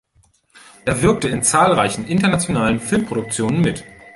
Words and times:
Er 0.83 1.03
wirkte 1.03 1.29
in 1.29 1.43
zahlreichen 1.43 2.07
internationalen 2.07 2.79
Filmproduktionen 2.79 3.61
mit. 3.61 3.83